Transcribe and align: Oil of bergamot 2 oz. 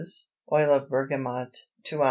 Oil 0.51 0.73
of 0.73 0.89
bergamot 0.89 1.55
2 1.83 1.97
oz. 1.97 1.99